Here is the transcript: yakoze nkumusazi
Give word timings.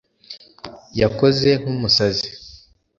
yakoze 0.99 1.49
nkumusazi 1.61 2.29